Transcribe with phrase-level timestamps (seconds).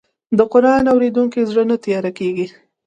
[0.37, 2.47] د قرآن اورېدونکی زړه نه تیاره کېږي.